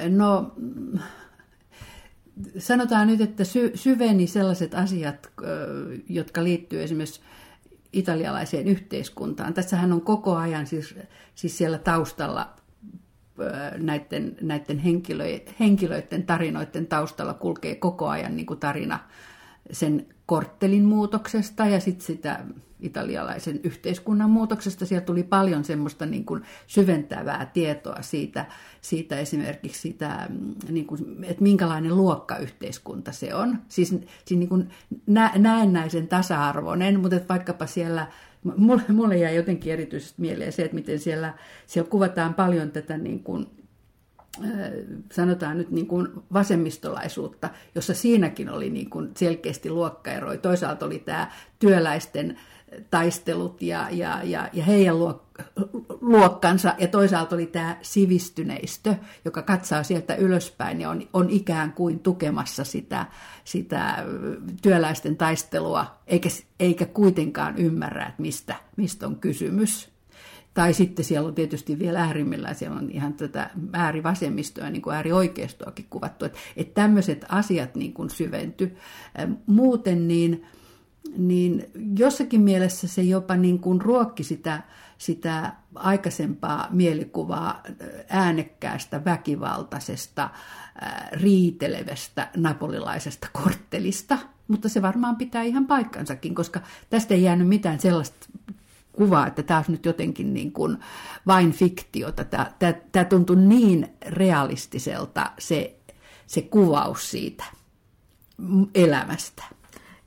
[0.10, 0.56] No,
[2.58, 5.32] sanotaan nyt, että sy- syveni sellaiset asiat,
[6.10, 7.22] jotka liittyy esimerkiksi
[7.94, 9.54] italialaiseen yhteiskuntaan.
[9.54, 10.96] Tässähän on koko ajan siis,
[11.36, 12.54] siis siellä taustalla
[13.78, 14.78] näiden, näiden
[15.60, 19.00] henkilöiden tarinoiden taustalla kulkee koko ajan niin kuin tarina
[19.72, 22.40] sen korttelin muutoksesta ja sitten sitä
[22.80, 24.86] italialaisen yhteiskunnan muutoksesta.
[24.86, 28.46] Siellä tuli paljon semmoista niin kuin syventävää tietoa siitä,
[28.82, 33.58] siitä esimerkiksi sitä, mm, niin kuin, että minkälainen luokkayhteiskunta se on.
[33.68, 33.90] Siis,
[34.26, 34.70] siis niin kuin
[35.38, 38.08] näennäisen tasa-arvoinen, mutta että vaikkapa siellä
[38.58, 41.34] mulle, mulle jäi jotenkin erityisesti mieleen se, että miten siellä,
[41.68, 43.48] siellä kuvataan paljon tätä niin kuin,
[45.12, 50.38] sanotaan nyt niin kuin vasemmistolaisuutta, jossa siinäkin oli niin kuin selkeästi luokkaeroja.
[50.38, 52.38] Toisaalta oli tämä työläisten
[52.90, 55.00] taistelut ja, ja, ja, ja heidän
[56.02, 62.00] luokkansa, ja toisaalta oli tämä sivistyneistö, joka katsaa sieltä ylöspäin ja on, on ikään kuin
[62.00, 63.06] tukemassa sitä,
[63.44, 64.06] sitä
[64.62, 69.90] työläisten taistelua, eikä, eikä kuitenkaan ymmärrä, että mistä, mistä on kysymys.
[70.54, 75.86] Tai sitten siellä on tietysti vielä äärimmillään, siellä on ihan tätä äärivasemmistoa, niin kuin äärioikeistoakin
[75.90, 78.78] kuvattu, että, että tämmöiset asiat niin kuin syventy.
[79.46, 80.46] Muuten niin,
[81.18, 84.64] niin jossakin mielessä se jopa niin kuin ruokki sitä,
[84.98, 87.64] sitä aikaisempaa mielikuvaa
[88.10, 90.30] äänekkäästä, väkivaltaisesta,
[91.12, 98.28] riitelevästä napolilaisesta korttelista, mutta se varmaan pitää ihan paikkansakin, koska tästä ei jäänyt mitään sellaista
[98.98, 100.78] kuvaa, että tämä olisi nyt jotenkin niin kuin
[101.28, 102.24] vain fiktiota.
[102.24, 105.80] Tämä, tämä, tämä tuntui niin realistiselta se,
[106.28, 107.44] se kuvaus siitä
[108.76, 109.44] elämästä.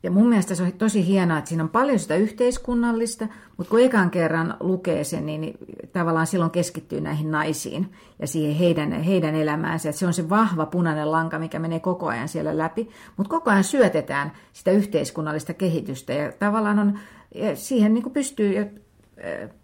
[0.02, 3.80] Ja mun mielestä se on tosi hienoa, että siinä on paljon sitä yhteiskunnallista, mutta kun
[3.80, 5.58] ekan kerran lukee sen, niin
[5.92, 9.88] tavallaan silloin keskittyy näihin naisiin ja siihen heidän, heidän elämäänsä.
[9.88, 13.50] Että se on se vahva punainen lanka, mikä menee koko ajan siellä läpi, mutta koko
[13.50, 16.98] ajan syötetään sitä yhteiskunnallista kehitystä ja tavallaan on,
[17.34, 18.54] ja siihen niin pystyy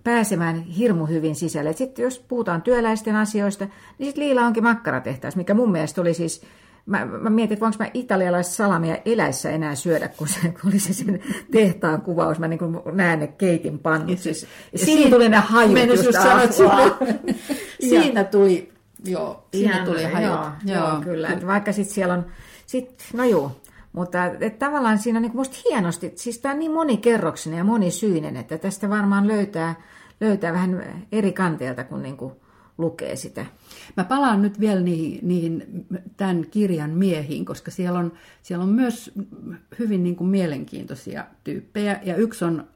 [0.05, 1.73] pääsemään hirmu hyvin sisälle.
[1.73, 3.67] Sitten jos puhutaan työläisten asioista,
[3.99, 6.43] niin sitten Liila onkin makkaratehtaas, mikä mun mielestä oli siis
[6.87, 10.79] Mä, mä mietin, että voinko mä italialaista salamia eläissä enää syödä, kun, se, kun oli
[10.79, 11.21] se sen
[11.53, 12.39] tehtaan kuvaus.
[12.39, 12.61] Mä niin
[12.93, 14.19] näen ne keitin pannut.
[14.19, 16.99] Siis, ja siinä tuli ne hajut just sanoa,
[17.81, 18.73] Siinä tuli,
[19.05, 20.31] joo, siinä Ihan, tuli hajut.
[20.31, 21.29] Joo, joo, joo kyllä.
[21.29, 22.27] Että vaikka sitten siellä on,
[22.67, 23.53] sit, no joo,
[23.93, 28.37] mutta et tavallaan siinä on niin musta hienosti, siis tämä on niin monikerroksinen ja monisyinen,
[28.37, 29.75] että tästä varmaan löytää,
[30.21, 32.33] löytää vähän eri kanteelta, kun niin kuin
[32.79, 33.47] lukee sitä.
[33.97, 35.87] Mä palaan nyt vielä niihin, niihin
[36.17, 38.13] tämän kirjan miehiin, koska siellä on,
[38.43, 39.13] siellä on myös
[39.79, 42.01] hyvin niin kuin mielenkiintoisia tyyppejä.
[42.03, 42.67] Ja yksi on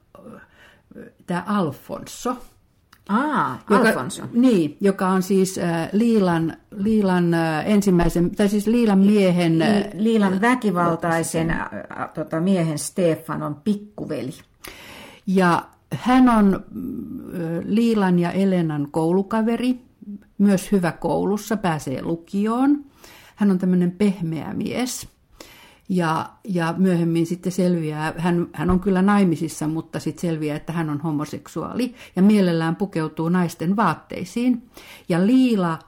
[1.26, 2.36] tämä Alfonso.
[3.08, 4.22] Ah, joka, Alfonso.
[4.32, 9.62] Niin, joka on siis äh, Liilan, Liilan äh, ensimmäisen, tai siis Liilan miehen...
[9.62, 11.68] Äh, Liilan väkivaltaisen äh,
[12.14, 14.32] tota, miehen Stefanon pikkuveli.
[15.26, 16.60] Ja hän on äh,
[17.64, 19.80] Liilan ja Elenan koulukaveri,
[20.38, 22.84] myös hyvä koulussa, pääsee lukioon.
[23.36, 25.08] Hän on tämmöinen pehmeä mies.
[25.88, 30.90] Ja, ja myöhemmin sitten selviää, hän, hän on kyllä naimisissa, mutta sitten selviää, että hän
[30.90, 34.62] on homoseksuaali ja mielellään pukeutuu naisten vaatteisiin.
[35.08, 35.78] Ja Liila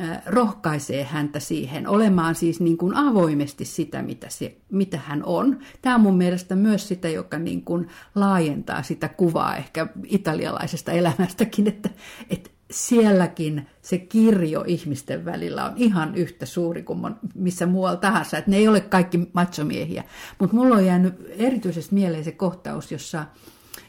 [0.00, 5.58] äh, rohkaisee häntä siihen olemaan siis niin kuin avoimesti sitä, mitä, se, mitä hän on.
[5.82, 11.68] Tämä on mun mielestä myös sitä, joka niin kuin laajentaa sitä kuvaa ehkä italialaisesta elämästäkin,
[11.68, 11.90] että,
[12.30, 18.38] että sielläkin se kirjo ihmisten välillä on ihan yhtä suuri kuin missä muualla tahansa.
[18.38, 20.04] Että ne ei ole kaikki machomiehiä.
[20.38, 23.26] Mutta mulla on jäänyt erityisesti mieleen se kohtaus, jossa,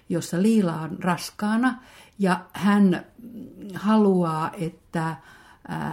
[0.10, 1.84] jossa Liila on raskaana
[2.20, 3.06] ja hän
[3.74, 5.16] haluaa, että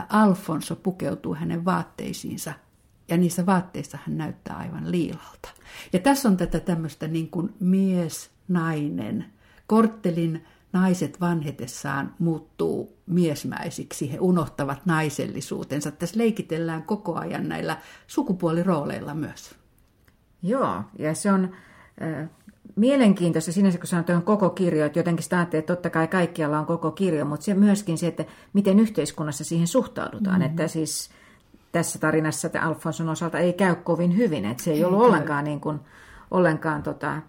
[0.09, 2.53] Alfonso pukeutuu hänen vaatteisiinsa
[3.09, 5.49] ja niissä vaatteissa hän näyttää aivan liilalta.
[5.93, 9.25] Ja tässä on tätä tämmöistä niin kuin mies-nainen,
[9.67, 10.45] korttelin
[10.75, 15.91] naiset vanhetessaan muuttuu miesmäisiksi, he unohtavat naisellisuutensa.
[15.91, 19.55] Tässä leikitellään koko ajan näillä sukupuolirooleilla myös.
[20.43, 21.45] Joo, ja se on
[22.03, 22.29] äh,
[22.77, 26.91] mielenkiintoista sinänsä, kun sanotaan koko kirjo, että jotenkin sitä että totta kai kaikkialla on koko
[26.91, 30.51] kirjo, mutta se myöskin se, että miten yhteiskunnassa siihen suhtaudutaan, mm-hmm.
[30.51, 31.11] että siis
[31.73, 35.07] tässä tarinassa että Alfonson osalta ei käy kovin hyvin, että se ei, ei ollut käy.
[35.07, 35.81] ollenkaan, niin kuin,
[36.31, 37.23] ollenkaan tota,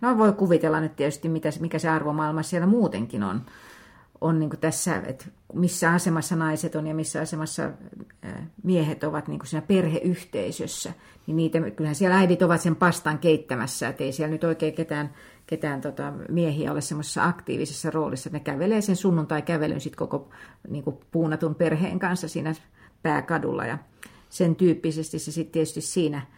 [0.00, 3.42] No voi kuvitella nyt tietysti, mitä, mikä se arvomaailma siellä muutenkin on,
[4.20, 5.24] on niin tässä, että
[5.54, 7.70] missä asemassa naiset on ja missä asemassa
[8.62, 10.92] miehet ovat niin siinä perheyhteisössä.
[11.26, 15.14] Niin niitä, kyllähän siellä äidit ovat sen pastan keittämässä, että ei siellä nyt oikein ketään,
[15.46, 18.30] ketään tota, miehiä ole semmoisessa aktiivisessa roolissa.
[18.32, 20.28] Ne kävelee sen sunnuntai-kävelyn sitten koko
[20.68, 22.54] niin puunatun perheen kanssa siinä
[23.02, 23.78] pääkadulla ja
[24.30, 26.26] sen tyyppisesti se sitten tietysti siinä–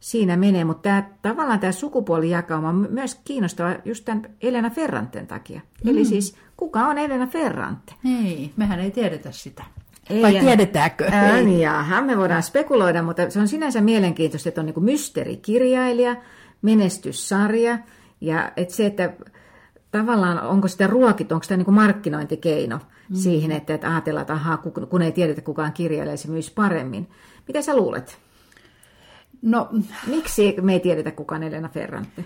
[0.00, 5.60] siinä menee, mutta tämä, tavallaan tämä sukupuolijakauma on myös kiinnostava just tämän Elena Ferranten takia.
[5.84, 5.90] Mm.
[5.90, 7.94] Eli siis kuka on Elena Ferrante?
[8.04, 9.64] Ei, mehän ei tiedetä sitä.
[10.10, 11.08] Ei, Vai tiedetäänkö?
[11.12, 16.16] Ää, niin, jaha, me voidaan spekuloida, mutta se on sinänsä mielenkiintoista, että on niin mysteerikirjailija,
[16.62, 17.78] menestyssarja,
[18.20, 19.12] ja että se, että
[19.90, 23.16] tavallaan onko sitä ruokittu, onko tämä niin markkinointikeino mm.
[23.16, 24.56] siihen, että, että ajatellaan, että ahaa,
[24.90, 27.10] kun ei tiedetä kukaan kirjailija, se myisi paremmin.
[27.48, 28.18] Mitä sä luulet?
[29.42, 29.68] No,
[30.06, 32.24] Miksi me ei tiedetä kukaan Elena Ferrante?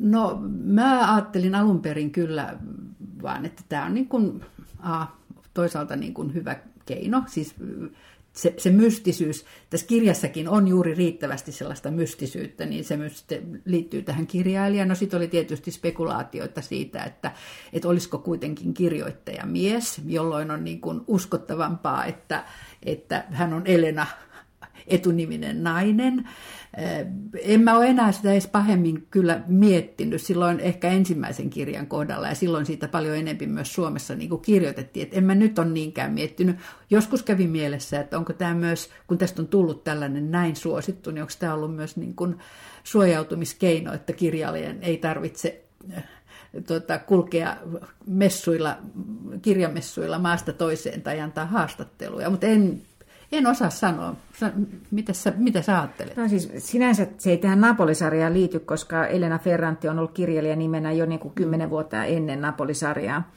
[0.00, 2.58] No mä ajattelin alun perin kyllä
[3.22, 4.44] vaan, että tämä on niin kuin,
[4.78, 5.06] a,
[5.54, 6.56] toisaalta niin kuin hyvä
[6.86, 7.54] keino, siis
[8.34, 13.24] se, se mystisyys, tässä kirjassakin on juuri riittävästi sellaista mystisyyttä, niin se myös
[13.64, 14.88] liittyy tähän kirjailijaan.
[14.88, 17.32] No sitten oli tietysti spekulaatioita siitä, että,
[17.72, 22.44] että olisiko kuitenkin kirjoittaja mies, jolloin on niin kuin uskottavampaa, että,
[22.82, 24.06] että hän on Elena
[24.86, 26.28] etuniminen nainen.
[26.76, 27.06] Eh,
[27.42, 32.34] en mä ole enää sitä edes pahemmin kyllä miettinyt silloin ehkä ensimmäisen kirjan kohdalla ja
[32.34, 36.12] silloin siitä paljon enemmän myös Suomessa niin kuin kirjoitettiin, että en mä nyt ole niinkään
[36.12, 36.56] miettinyt.
[36.90, 41.22] Joskus kävi mielessä, että onko tämä myös, kun tästä on tullut tällainen näin suosittu, niin
[41.22, 42.36] onko tämä ollut myös niin kuin
[42.84, 45.64] suojautumiskeino, että kirjailijan ei tarvitse
[46.66, 47.56] tuota, kulkea
[48.06, 48.78] messuilla,
[49.42, 52.82] kirjamessuilla maasta toiseen tai antaa haastatteluja, mutta en
[53.36, 54.14] en osaa sanoa.
[54.90, 56.16] Mitä sä, mitä sä ajattelet?
[56.16, 60.92] No siis sinänsä se ei tähän Napolisarjaan liity, koska Elena Ferranti on ollut kirjailija nimenä
[60.92, 63.30] jo niin kuin kymmenen vuotta ennen Napolisarjaa.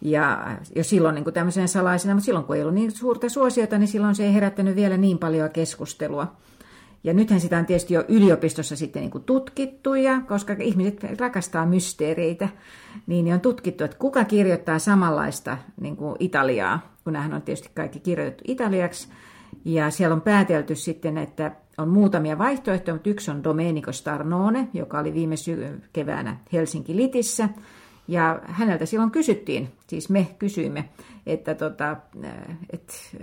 [0.00, 3.78] Ja jo silloin niin kuin tämmöisen salaisena, mutta silloin kun ei ollut niin suurta suosiota,
[3.78, 6.32] niin silloin se ei herättänyt vielä niin paljon keskustelua.
[7.04, 11.66] Ja nythän sitä on tietysti jo yliopistossa sitten niin kuin tutkittu, ja koska ihmiset rakastaa
[11.66, 12.48] mysteereitä,
[13.06, 18.00] niin on tutkittu, että kuka kirjoittaa samanlaista niin kuin Italiaa, kun nämähän on tietysti kaikki
[18.00, 19.08] kirjoitettu italiaksi,
[19.64, 24.98] ja siellä on päätelty sitten, että on muutamia vaihtoehtoja, mutta yksi on Domenico Starnone, joka
[24.98, 27.48] oli viime sy- keväänä Helsinki Litissä.
[28.08, 30.88] Ja häneltä silloin kysyttiin, siis me kysyimme,
[31.26, 31.96] että tota,
[32.72, 33.16] et,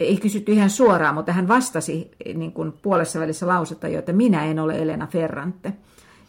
[0.00, 4.44] ei kysytty ihan suoraan, mutta hän vastasi niin kuin puolessa välissä lausetta jo, että minä
[4.44, 5.72] en ole Elena Ferrante.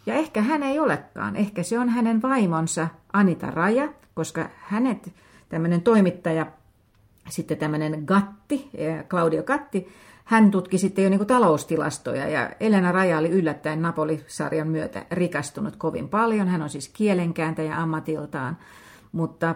[0.06, 1.36] Ja ehkä hän ei olekaan.
[1.36, 5.14] Ehkä se on hänen vaimonsa Anita Raja, koska hänet
[5.50, 6.46] tämmöinen toimittaja
[7.30, 9.88] sitten tämmöinen Gatti, eh, Claudio Gatti,
[10.26, 16.10] hän tutki sitten jo niin taloustilastoja ja Elena Raja oli yllättäen Napoli-sarjan myötä rikastunut kovin
[16.10, 16.48] paljon.
[16.48, 18.58] Hän on siis kielenkääntäjä ammatiltaan,
[19.12, 19.56] mutta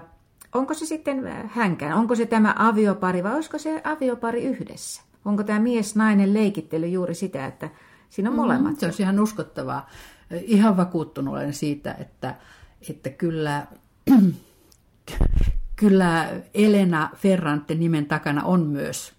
[0.54, 5.02] onko se sitten hänkään, onko se tämä aviopari vai olisiko se aviopari yhdessä?
[5.26, 7.70] Onko tämä mies-nainen leikittely juuri sitä, että
[8.10, 8.72] siinä on mm, molemmat?
[8.74, 9.90] Mm, se on ihan uskottavaa.
[10.32, 12.36] Ihan vakuuttunut olen siitä, että,
[12.90, 13.68] että kyllä
[15.80, 19.14] kyllä Elena Ferrante nimen takana on myös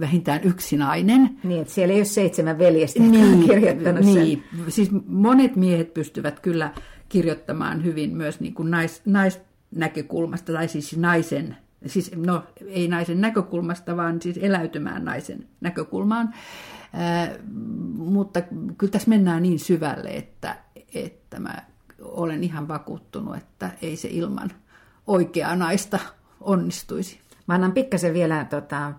[0.00, 1.38] vähintään yksi nainen.
[1.44, 4.72] Niin, että siellä ei ole seitsemän veljestä, niin, kirjoittanut niin, sen.
[4.72, 6.72] Siis monet miehet pystyvät kyllä
[7.08, 13.96] kirjoittamaan hyvin myös niin kuin nais, naisnäkökulmasta, tai siis naisen, siis no ei naisen näkökulmasta,
[13.96, 16.34] vaan siis eläytymään naisen näkökulmaan.
[16.94, 17.30] Äh,
[17.96, 18.42] mutta
[18.78, 20.56] kyllä tässä mennään niin syvälle, että,
[20.94, 21.62] että mä
[22.00, 24.50] olen ihan vakuuttunut, että ei se ilman
[25.08, 25.98] oikeaa naista
[26.40, 27.20] onnistuisi.
[27.46, 28.92] Mä annan pikkasen vielä tota,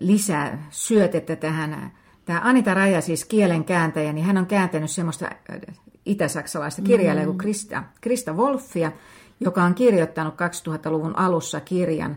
[0.00, 1.92] lisää syötettä tähän.
[2.24, 7.30] Tämä Anita Raja, siis kielen kääntäjä, niin hän on kääntänyt semmoista äh, itäsaksalaista kirjailijaa mm.
[7.30, 8.92] kuin Krista, Krista Wolfia,
[9.40, 12.10] joka on kirjoittanut 2000-luvun alussa kirjan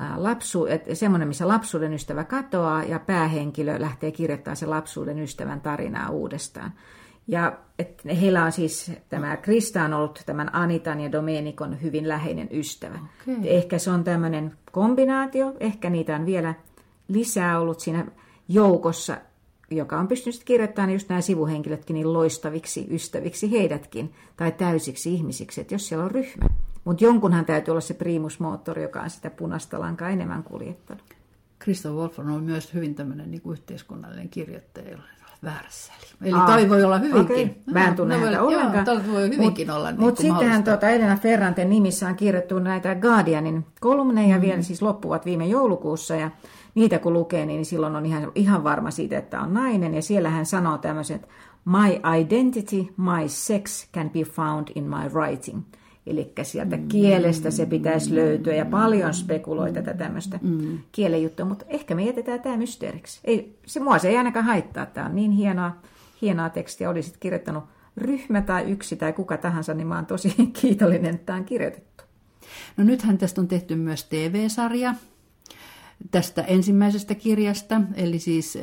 [0.00, 6.10] äh, lapsu, semmoinen, missä lapsuuden ystävä katoaa ja päähenkilö lähtee kirjoittamaan sen lapsuuden ystävän tarinaa
[6.10, 6.72] uudestaan.
[7.28, 12.48] Ja että heillä on siis, tämä Krista on ollut tämän Anitan ja Domenikon hyvin läheinen
[12.52, 12.98] ystävä.
[13.22, 13.36] Okay.
[13.44, 16.54] Ehkä se on tämmöinen kombinaatio, ehkä niitä on vielä
[17.08, 18.06] lisää ollut siinä
[18.48, 19.16] joukossa,
[19.70, 25.74] joka on pystynyt kirjoittamaan just nämä sivuhenkilötkin niin loistaviksi ystäviksi heidätkin, tai täysiksi ihmisiksi, että
[25.74, 26.46] jos siellä on ryhmä.
[26.84, 31.04] Mutta jonkunhan täytyy olla se primusmoottori, joka on sitä punaista lankaa enemmän kuljettanut.
[31.58, 34.98] Krista Wolf on myös hyvin tämmöinen niin kuin yhteiskunnallinen kirjoittaja,
[35.44, 35.92] väärässä.
[36.22, 37.50] Eli Aa, toi voi olla hyvinkin.
[37.50, 37.74] Okay.
[37.74, 38.86] Mä en tunne no, häntä ollenkaan.
[38.86, 42.94] Joo, voi hyvinkin mut, olla niin Mutta sittenhän tuota Elena Ferranten nimissä on kirjoittu näitä
[42.94, 44.42] Guardianin kolumneja mm.
[44.42, 46.16] vielä, siis loppuvat viime joulukuussa.
[46.16, 46.30] Ja
[46.74, 49.94] niitä kun lukee, niin silloin on ihan, ihan varma siitä, että on nainen.
[49.94, 51.28] Ja siellä hän sanoo tämmöiset,
[51.64, 55.62] my identity, my sex can be found in my writing.
[56.10, 56.88] Eli sieltä mm.
[56.88, 60.78] kielestä se pitäisi löytyä ja paljon spekuloi tätä tämmöistä mm.
[60.92, 63.20] kielenjuttua, mutta ehkä me jätetään tämä mysteeriksi.
[63.24, 65.76] Ei, se mua se ei ainakaan haittaa, tämä on niin hienoa,
[66.22, 66.90] hienoa tekstiä.
[66.90, 67.64] Olisit kirjoittanut
[67.96, 72.04] ryhmä tai yksi tai kuka tahansa, niin mä oon tosi kiitollinen, että tämä on kirjoitettu.
[72.76, 74.94] No nythän tästä on tehty myös TV-sarja
[76.10, 78.58] tästä ensimmäisestä kirjasta, eli siis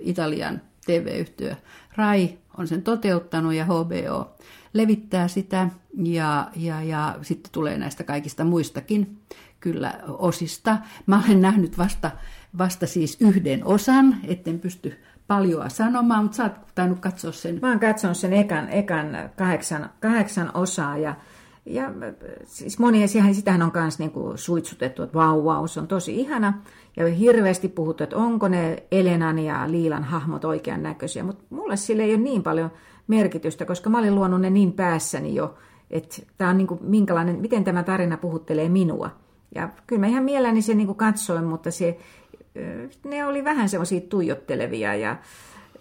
[0.00, 1.54] Italian TV-yhtiö
[1.96, 4.34] RAI on sen toteuttanut ja HBO
[4.72, 9.18] levittää sitä ja, ja, ja sitten tulee näistä kaikista muistakin
[9.60, 10.78] kyllä osista.
[11.06, 12.10] Mä olen nähnyt vasta,
[12.58, 17.58] vasta siis yhden osan, etten pysty paljoa sanomaan, mutta sä oot tainnut katsoa sen.
[17.62, 21.14] Mä oon katsonut sen ekan, ekan kahdeksan, kahdeksan osaa ja,
[21.66, 21.92] ja
[22.44, 26.62] siis monia, sitähän on myös niinku suitsutettu, että vau, vau, se on tosi ihana.
[26.96, 32.02] Ja hirveästi puhuttu, että onko ne Elenan ja Liilan hahmot oikean näköisiä, mutta mulle sille
[32.02, 32.70] ei ole niin paljon
[33.08, 35.54] merkitystä, koska mä olin luonut ne niin päässäni jo,
[35.90, 39.10] että tämä on niinku minkälainen, miten tämä tarina puhuttelee minua.
[39.54, 41.98] Ja kyllä mä ihan mielelläni sen niin katsoin, mutta se,
[43.04, 45.16] ne oli vähän semmoisia tuijottelevia ja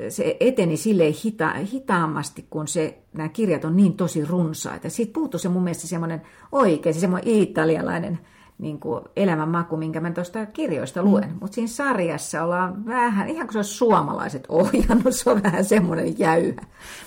[0.09, 4.89] se eteni silleen hita, hitaammasti, kun se, nämä kirjat on niin tosi runsaita.
[4.89, 8.19] Siitä puuttuu se mun mielestä semmoinen oikein, se semmoinen italialainen
[8.57, 11.29] niin kuin elämänmaku, minkä mä tuosta kirjoista luen.
[11.29, 11.37] Mm.
[11.41, 16.19] Mutta siinä sarjassa ollaan vähän, ihan kuin se olisi suomalaiset ohjannut, se on vähän semmoinen
[16.19, 16.61] jäyhä.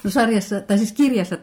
[0.04, 1.36] No sarjassa, tai siis kirjassa,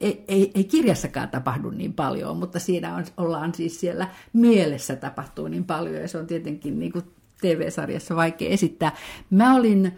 [0.00, 5.48] ei, ei, ei kirjassakaan tapahdu niin paljon, mutta siinä on, ollaan siis siellä mielessä tapahtuu
[5.48, 7.04] niin paljon, ja se on tietenkin niin kuin
[7.40, 8.92] TV-sarjassa vaikea esittää.
[9.30, 9.92] Mä olin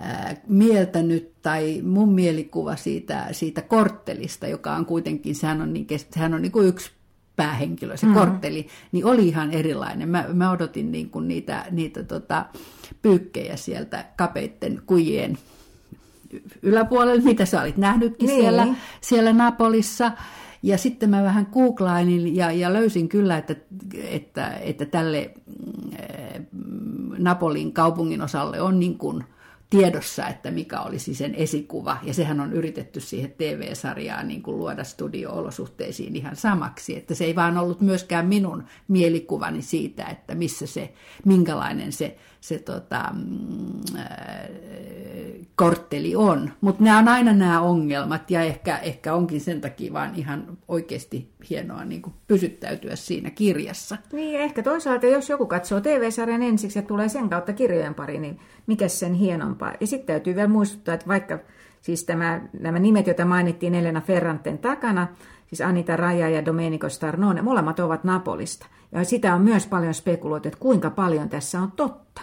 [0.00, 6.34] äh, mieltänyt, tai mun mielikuva siitä, siitä korttelista, joka on kuitenkin, sehän on, niin, sehän
[6.34, 6.95] on niin kuin yksi
[7.36, 8.14] päähenkilö, se mm.
[8.14, 10.08] kortteli, niin oli ihan erilainen.
[10.08, 12.46] Mä, mä odotin niin kuin niitä, niitä tota,
[13.02, 15.38] pyykkejä sieltä kapeitten kujien
[16.62, 18.40] yläpuolella, mitä sä olit nähnytkin niin.
[18.40, 18.66] siellä,
[19.00, 20.12] siellä Napolissa.
[20.62, 23.56] Ja sitten mä vähän googlainin ja, ja löysin kyllä, että,
[24.10, 25.30] että, että tälle
[26.52, 29.24] mm, Napolin kaupungin osalle on niin kuin–
[29.70, 31.98] tiedossa, että mikä olisi sen esikuva.
[32.02, 36.96] Ja sehän on yritetty siihen TV-sarjaan niin kuin luoda studio-olosuhteisiin ihan samaksi.
[36.96, 40.92] Että se ei vaan ollut myöskään minun mielikuvani siitä, että missä se,
[41.24, 44.06] minkälainen se, se tota, mm, äh,
[45.56, 46.52] kortteli on.
[46.60, 51.30] Mutta nämä on aina nämä ongelmat ja ehkä, ehkä onkin sen takia vaan ihan oikeasti
[51.50, 53.96] hienoa niin kuin pysyttäytyä siinä kirjassa.
[54.12, 58.40] Niin, ehkä toisaalta jos joku katsoo TV-sarjan ensiksi ja tulee sen kautta kirjojen pari, niin
[58.66, 59.72] mikä sen hienompaa.
[59.80, 61.38] Ja sitten täytyy vielä muistuttaa, että vaikka
[61.80, 65.08] siis tämä, nämä nimet, joita mainittiin Elena Ferranten takana,
[65.46, 68.66] siis Anita Raja ja Domenico Starnone, molemmat ovat Napolista.
[68.92, 72.22] Ja sitä on myös paljon spekuloitu, että kuinka paljon tässä on totta.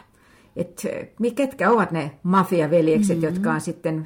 [0.56, 0.90] Että
[1.36, 3.34] ketkä ovat ne mafiaveljekset, mm-hmm.
[3.34, 4.06] jotka on sitten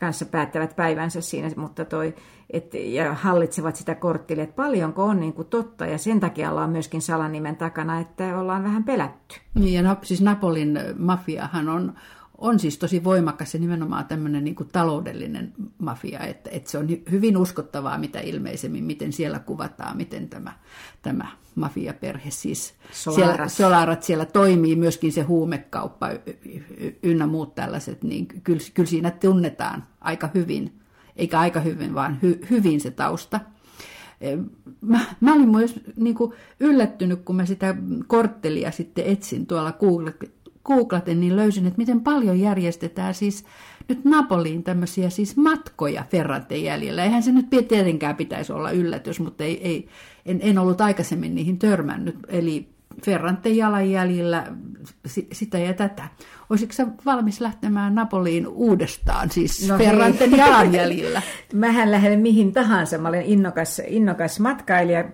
[0.00, 2.14] kanssa päättävät päivänsä siinä, mutta toi,
[2.50, 6.70] et, ja hallitsevat sitä korttia, että paljonko on niin kuin totta, ja sen takia ollaan
[6.70, 9.40] myöskin salanimen takana, että ollaan vähän pelätty.
[9.54, 11.94] Niin, ja siis Napolin mafiahan on,
[12.42, 17.36] on siis tosi voimakas ja nimenomaan tämmöinen niin taloudellinen mafia, että, että se on hyvin
[17.36, 20.52] uskottavaa mitä ilmeisemmin, miten siellä kuvataan, miten tämä,
[21.02, 23.26] tämä mafiaperhe siis Solarat.
[23.26, 26.08] Siellä, Solarat siellä toimii, myöskin se huumekauppa
[27.02, 30.80] ynnä muut tällaiset, niin kyllä, kyllä siinä tunnetaan aika hyvin,
[31.16, 33.40] eikä aika hyvin, vaan hy, hyvin se tausta.
[34.80, 37.74] Mä, mä olin myös niin kuin yllättynyt, kun mä sitä
[38.06, 40.14] korttelia sitten etsin tuolla Google,
[40.64, 43.44] googlaten, niin löysin, että miten paljon järjestetään siis
[43.88, 47.04] nyt Napoliin tämmöisiä siis matkoja Ferranten jäljellä.
[47.04, 49.88] Eihän se nyt tietenkään pitäisi olla yllätys, mutta ei, ei,
[50.26, 52.16] en, en ollut aikaisemmin niihin törmännyt.
[52.28, 52.72] Eli
[53.04, 54.46] Ferranten jalanjäljillä
[55.32, 56.08] sitä ja tätä.
[56.50, 61.22] Olisitko sä valmis lähtemään Napoliin uudestaan, siis no Ferranten jalanjäljillä?
[61.52, 62.98] Mähän lähden mihin tahansa.
[62.98, 65.04] Mä olen innokas, innokas matkailija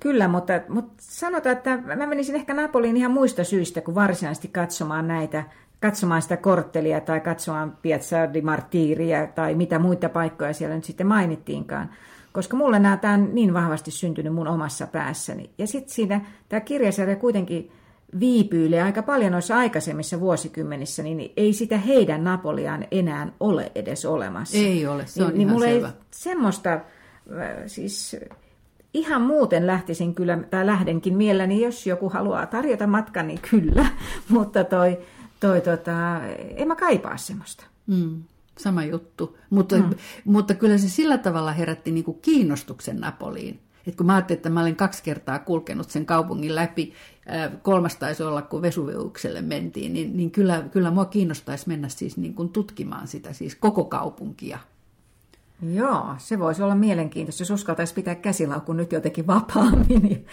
[0.00, 5.08] Kyllä, mutta, mutta sanotaan, että mä menisin ehkä Napoliin ihan muista syistä kuin varsinaisesti katsomaan
[5.08, 5.44] näitä,
[5.80, 11.06] katsomaan sitä korttelia tai katsomaan Piazza di Martiria tai mitä muita paikkoja siellä nyt sitten
[11.06, 11.90] mainittiinkaan.
[12.32, 15.50] Koska mulle nämä tämä on niin vahvasti syntynyt mun omassa päässäni.
[15.58, 17.72] Ja sitten siinä tämä kirjasarja kuitenkin
[18.20, 24.58] viipyilee aika paljon noissa aikaisemmissa vuosikymmenissä, niin ei sitä heidän Napoliaan enää ole edes olemassa.
[24.58, 25.88] Ei ole, se on niin, niin mulla selvä.
[25.88, 26.80] ei semmoista,
[27.66, 28.16] siis
[28.94, 33.86] ihan muuten lähtisin kyllä, tai lähdenkin mielelläni, jos joku haluaa tarjota matkan, niin kyllä.
[34.28, 34.98] Mutta toi,
[35.40, 36.20] toi tota,
[36.56, 37.64] en mä kaipaa semmoista.
[37.86, 38.22] Mm,
[38.58, 39.38] sama juttu.
[39.50, 39.90] Mutta, mm.
[40.24, 43.60] mutta kyllä se sillä tavalla herätti niin kuin kiinnostuksen Napoliin.
[43.86, 46.92] Et kun mä ajattelin, että mä olen kaksi kertaa kulkenut sen kaupungin läpi,
[47.62, 52.34] kolmas taisi olla, kun Vesuviukselle mentiin, niin, niin kyllä, kyllä mua kiinnostaisi mennä siis niin
[52.34, 54.58] kuin tutkimaan sitä, siis koko kaupunkia.
[55.62, 60.26] Joo, se voisi olla mielenkiintoista, jos uskaltaisi pitää käsilaukun nyt jotenkin vapaammin,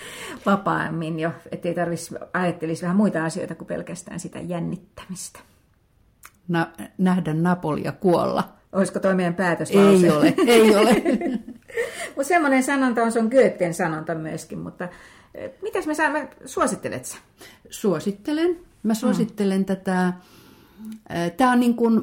[0.45, 5.39] vapaammin jo, ettei tarvitsisi ajattelisi vähän muita asioita kuin pelkästään sitä jännittämistä.
[6.47, 6.67] Na,
[6.97, 8.55] nähdä Napolia kuolla.
[8.71, 9.71] Olisiko toi meidän päätös?
[9.71, 10.93] Ei ole, ei ole.
[12.15, 14.88] mutta semmoinen sanonta on, se on Goethen sanonta myöskin, mutta
[15.36, 17.17] eh, mitäs me saamme, suosittelet sä?
[17.69, 18.59] Suosittelen.
[18.84, 19.65] Mä suosittelen mm.
[19.65, 20.13] tätä
[21.38, 22.01] Tämä on niin kuin,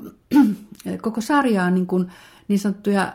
[1.03, 2.13] koko sarja on niin, kuin,
[2.49, 3.15] niin sanottuja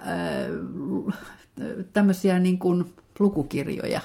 [1.93, 4.01] tämmöisiä niin kuin lukukirjoja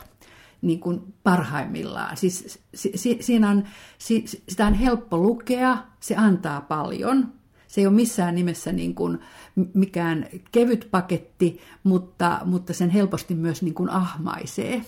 [0.62, 2.16] niin kuin parhaimmillaan.
[2.16, 3.64] Siis, si, si, siinä on,
[3.98, 7.32] si, sitä on helppo lukea, se antaa paljon.
[7.66, 9.18] Se ei ole missään nimessä niin kuin
[9.74, 14.84] mikään kevyt paketti, mutta, mutta sen helposti myös niin kuin ahmaisee.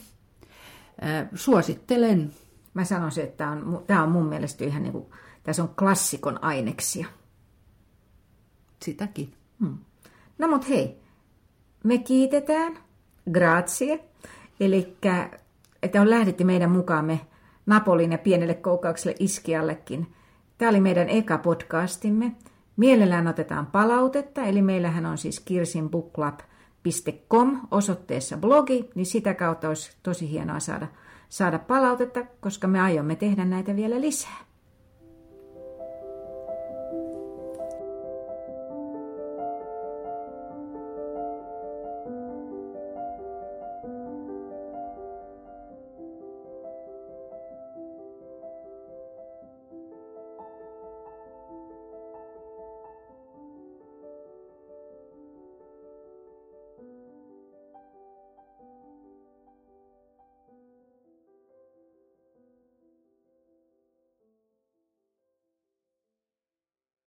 [1.35, 2.33] Suosittelen.
[2.75, 5.07] Mä sanoisin, että tämä on, tämä on mun mielestä ihan niin kuin,
[5.43, 7.07] tässä on klassikon aineksia.
[8.83, 9.33] Sitäkin.
[9.61, 9.79] Hmm.
[10.39, 10.99] No mut hei,
[11.85, 12.79] me kiitetään,
[13.33, 14.05] grazie,
[14.61, 14.97] eli
[15.83, 17.21] että on lähdetty meidän mukaamme
[17.67, 20.07] Napolin ja pienelle koukaukselle Iskiallekin.
[20.59, 22.33] Tämä oli meidän eka podcastimme.
[22.77, 30.31] Mielellään otetaan palautetta, eli meillähän on siis kirsinbooklab.com osoitteessa blogi, niin sitä kautta olisi tosi
[30.31, 30.87] hienoa saada,
[31.29, 34.45] saada palautetta, koska me aiomme tehdä näitä vielä lisää.